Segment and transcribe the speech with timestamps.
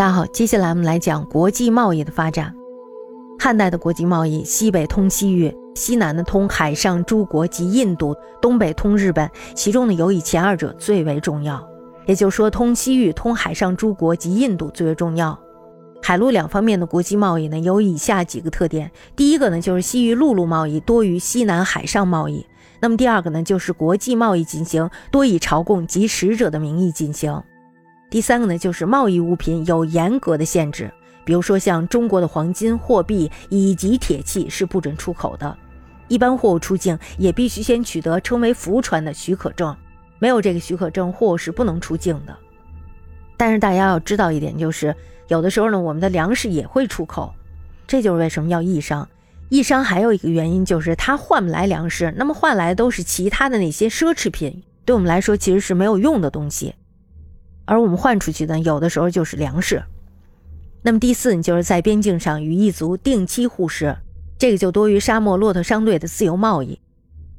[0.00, 2.54] 大家好，接下来我们来讲国际贸易的发展。
[3.38, 11.62] 汉代的国际贸易，西北通西域，西南呢通海上诸国及印度，东北通日本，其中呢尤以前二者最为重要。
[12.06, 15.38] 也就是说，通西域、通海上诸国及印度最为重要。
[16.00, 22.46] 海陆两方面的国际贸易呢，有以下几个特点：第一个呢，就是西域陆路贸易多于西南海上贸易；
[22.80, 27.42] 那么第二个呢，就是国际贸易进行多以朝贡及使者的名义进行。
[28.10, 30.90] 第三个呢，就是贸易物品有严格的限制，
[31.24, 35.56] 比如说像中国的黄金、货币以及铁器是不准出口的，
[36.08, 39.76] 一般货物出境也必须先取得称为浮船的许可证，
[40.18, 42.36] 没有这个许可证，货物是不能出境的。
[43.36, 44.94] 但是大家要知道一点，就是
[45.28, 47.32] 有的时候呢，我们的粮食也会出口，
[47.86, 49.08] 这就是为什么要易商。
[49.50, 56.74] 易商还有一个原因就是它换不来粮食，那么换来的都是其他的那些奢侈品，对我们来说其实是没有用的东西。
[57.70, 59.80] 而我们换出去的，有的时候就是粮食。
[60.82, 63.96] 那么第四，你就是在边境上与异族定期互市，
[64.36, 66.80] 这个就多于沙漠骆驼商队的自由贸易。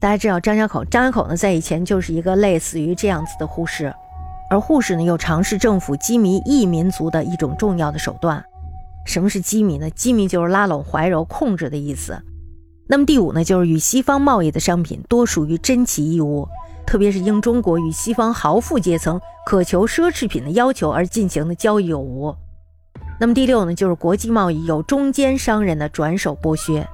[0.00, 3.94] 大家知道张家口，张家口呢在以前就是一个类似于这样子的互市，
[4.50, 8.44] 而互市呢又尝试政府羁縻异民族的一种重要的手段。
[9.04, 9.88] 什么是羁縻呢？
[9.92, 12.20] 羁縻就是拉拢、怀柔、控制的意思。
[12.88, 16.48] 那么第五呢，就是与西方贸易的商品多属于珍奇异物。
[16.86, 22.34] 特别是因中国与西方豪富阶层渴求奢侈品的要求而进行的交易有无。
[23.18, 26.86] 那么第六呢，就是国际贸易有中间商人的转手剥削，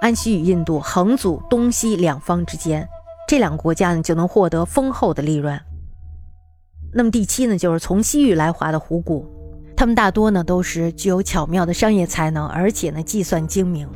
[0.00, 2.88] 安息与印度横阻东西两方之间，
[3.26, 5.58] 这两个国家呢就能获得丰厚的利润。
[6.92, 9.26] 那么第七呢，就是从西域来华的胡古，
[9.76, 13.88] 他们大多呢都是具有巧妙的商业才能，而且呢计算精明，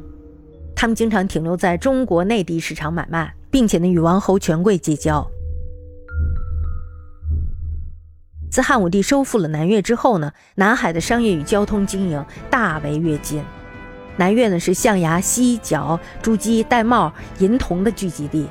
[0.74, 5.28] 他们经常停留在中国内地市场买卖，并且呢与王侯权贵结交。
[8.54, 13.42] 自汉武帝收复了南越之后呢，南海的商业与交通经营大为跃进。
[14.16, 17.10] 南越呢是象牙、犀角、珠玑、玳瑁、
[17.40, 18.46] 银铜的聚集地，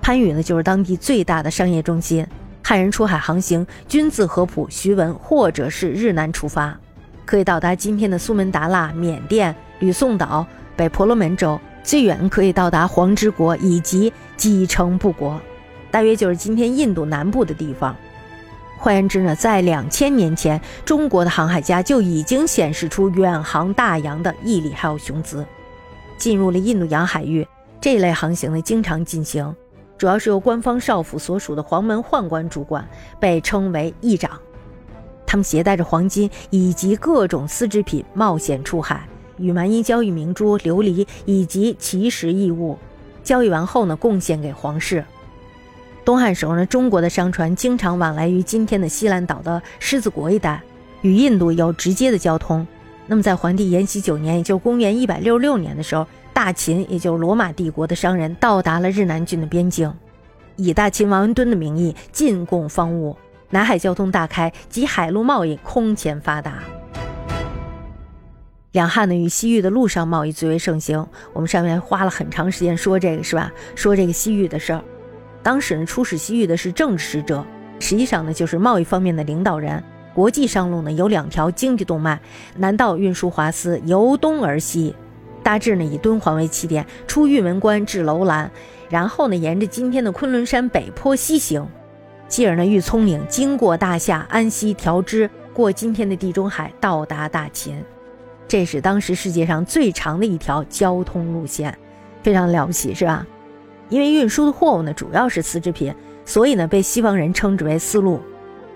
[0.00, 2.26] 番禺呢就是当地最大的商业中心。
[2.62, 6.74] 汉人出海航行，均自合浦、徐闻或者是日南出发，
[7.26, 15.38] 可以到达今天的苏门答腊、缅甸、吕宋岛、北婆罗门州，最远可以到达黄之国以及几城布国，
[15.90, 17.94] 大约就是今天印度南部的地方。
[18.82, 25.46] 换言之呢，在两千年前，中国的航海家就已经显示出远航大洋的毅力还有雄姿。
[26.18, 27.46] 进入了印度洋海域，
[27.80, 29.54] 这类航行呢经常进行，
[29.96, 32.84] 主要是由官方少府所属的黄门宦官主管，
[33.20, 34.32] 被称为议长。
[35.24, 39.06] 他们携带着黄金以及各种丝织品冒险出海，
[39.36, 42.76] 与蛮夷交易明珠、琉璃以及奇石异物，
[43.22, 45.04] 交易完后呢，贡献给皇室。
[46.04, 50.60] 东汉时候呢，中国的商船经常往来于今天的西兰岛的狮子国一带，
[51.02, 52.66] 与印度有直接的交通。
[53.06, 59.92] 那么在桓帝延禧九年，也就公元一百六六年的时候，大秦也就是罗马帝国的商人到达了日南郡的边境，
[60.56, 63.16] 以大秦王恩敦的名义进贡方物，
[63.50, 66.58] 南海交通大开，及海陆贸易空前发达。
[68.72, 71.06] 两汉呢与西域的陆上贸易最为盛行。
[71.32, 73.52] 我们上面花了很长时间说这个是吧？
[73.76, 74.82] 说这个西域的事儿。
[75.42, 77.44] 当时呢，出使西域的是政治使者，
[77.80, 79.82] 实际上呢就是贸易方面的领导人。
[80.14, 82.20] 国际商路呢有两条经济动脉，
[82.56, 84.94] 南道运输华丝，由东而西，
[85.42, 88.50] 大致呢以敦煌为起点，出玉门关至楼兰，
[88.90, 91.66] 然后呢沿着今天的昆仑山北坡西行，
[92.28, 97.82] 继而呢遇葱岭，经过大夏、安西、调支，过今天的地中海，到达大秦。
[98.46, 101.76] 这是当时世界上最长的一条交通路线，
[102.22, 103.26] 非常了不起，是吧？
[103.88, 105.94] 因为运输的货物呢主要是丝织品，
[106.24, 108.20] 所以呢被西方人称之为丝路。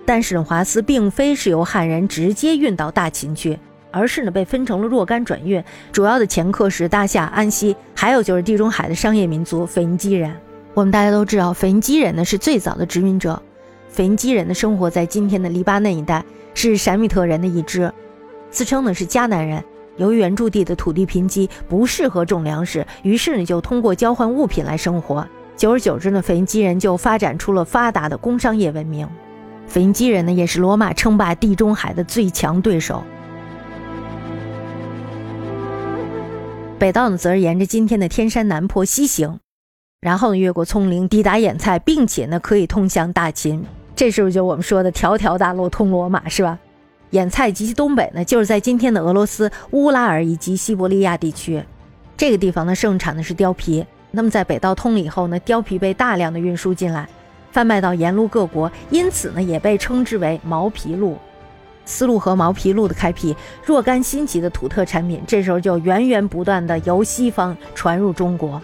[0.05, 3.59] 但是，华丝并非是由汉人直接运到大秦去，
[3.91, 10.33] 而是呢被分成了若干转运，主要的前客是大夏、安息，还有就是地中海的商业民族腓尼基人。
[10.73, 13.41] 我们大家都知道，腓尼基人呢是最早的殖民者。
[13.89, 17.91] 腓尼基人呢生活在今天的黎巴嫩一带，是闪米特人的一支，
[18.49, 19.61] 自称呢是迦南人。
[19.97, 25.27] 由于原住地的土地贫瘠，不适合种粮食，于是呢就通过交换物品来生活。
[25.55, 29.07] 久而久之呢，腓尼基人就发展出了发达的工商业文明。
[29.67, 33.03] 腓尼基人呢也是罗马称霸地中海的最强对手。
[36.79, 39.39] 北道呢则是沿着今天的天山南坡西行，
[39.99, 43.65] 然后呢越过葱岭，抵达眼菜，并且呢可以通向大秦。
[43.95, 46.59] 这是不是就我们说的条条大路通罗马，是吧？
[47.11, 51.63] 眼菜及其东北呢，就是在今天的俄罗斯乌拉尔以及西伯利亚地区，
[52.15, 53.85] 这个地方呢盛产的是貂皮。
[54.11, 57.07] 那么在北道通了以后呢，貂皮被大量的运输进来，
[57.51, 61.17] 贩卖到沿路各国，因此呢也被称之为毛皮路。
[61.85, 68.61] 丝路和毛皮路的开辟，若干新奇的土特产品，这时候就源源不断的由西方传入中国。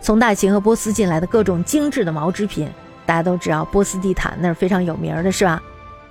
[0.00, 2.68] 从大秦和波斯进来的各种精致的毛织品，
[3.06, 5.62] 大家都知道波斯地毯那是非常有名的，是吧？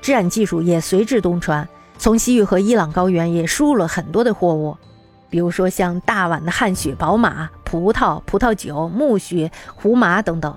[0.02, 1.68] 织染技术也随之东传，
[1.98, 4.78] 从西域和伊朗高原也输入了很多的货物，
[5.30, 10.56] 比如说像大碗的汗血宝马、葡萄、葡萄酒、苜蓿、胡麻等等。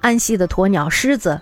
[0.00, 1.40] 安息的鸵鸟、狮子。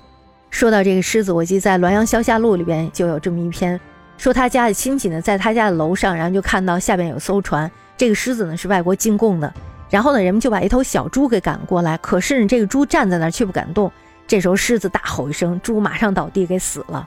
[0.51, 3.81] 说到这个狮子，我记得在《滦阳消夏录》里边就有这么一篇，
[4.19, 9.53] 说他家的亲戚呢，在他家的楼上，然后就看到下边有艘船，这个狮子呢是外国进贡的。
[9.89, 13.91] 然后呢，人们就把一头小猪给赶过来，可是呢，这个猪站在那儿却不敢动。
[14.33, 17.07] 这时候狮子大吼一声，猪马上倒地给死了。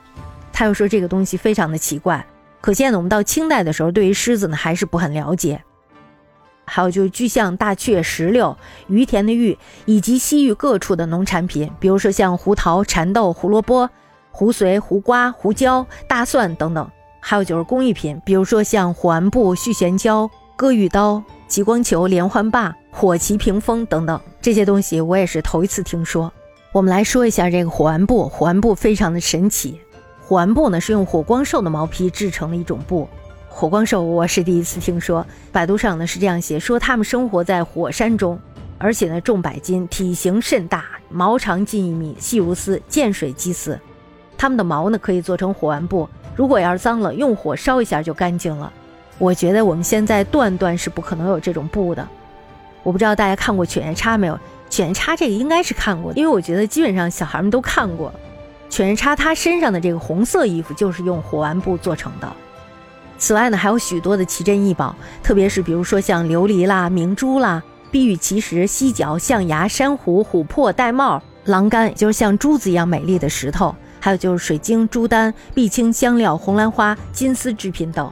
[0.54, 2.24] 他又说这个东西非常的奇怪。
[2.62, 5.64] 可见呢，我们到清代的时候，对于狮子呢还是不很了解。
[6.66, 8.56] 还有就是巨象、大雀、石榴、
[8.86, 13.90] 于田的玉，以及西域各处的农产品，比如说像胡桃、蚕豆、胡萝卜、
[14.30, 16.88] 胡荽、胡瓜、胡椒、大蒜等等。
[17.20, 21.24] 还有就是工艺品，比如说像环布、续弦胶、割玉刀。
[21.48, 26.32] 极光球、连环把、火旗屏风等等这些东西，我也是头一次听说。
[26.76, 28.28] 我们来说一下这个火丸布。
[28.28, 29.80] 火丸布非常的神奇。
[30.22, 33.08] 火丸布呢是用火光兽的毛皮制成的一种布。
[33.48, 35.26] 火光兽我是第一次听说。
[35.54, 38.38] 百度上呢是这样写，说它们生活在火山中，
[38.78, 43.80] 而且呢重百斤，体型甚大，毛长近一米，细如丝，见水即死。
[44.38, 48.70] 它们的毛呢可以做成火丸布，如果要是脏了，用火烧一下就干净了。
[49.18, 52.06] 我觉得我们现在断断是不可能有这种布的。
[52.84, 54.34] 我不知道大家看过《犬夜叉》没有？
[54.76, 58.14] 《犬夜叉》这个应该是看过，因为我觉得基本上小孩们都看过。
[58.70, 62.30] 犬夜叉他身上的这个红色衣服就是用火丸布做成的。
[63.18, 64.94] 此外呢，还有许多的奇珍异宝，
[65.24, 78.12] 特别是比如说像琉璃啦、明珠啦、碧玉奇石、犀角、象牙、珊瑚、琥珀、玳瑁、狼肝，也就是像珠子一样美丽的石头，还有就是水晶、朱丹、碧青香料、红兰花、金丝制品等。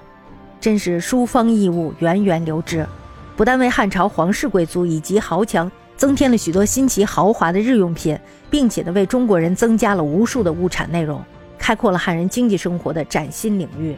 [0.61, 2.87] 真是书方异物源源流之，
[3.35, 5.69] 不但为汉朝皇室贵族以及豪强
[6.03, 8.19] 增添了许多新奇豪华的日用品，
[8.49, 11.23] 并且呢为中国人增加了无数的物产内容，
[11.57, 13.95] 开阔了汉人经济生活的崭新领域。